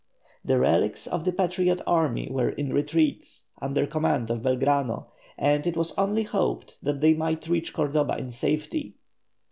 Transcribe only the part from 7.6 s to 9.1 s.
Cordoba in safety.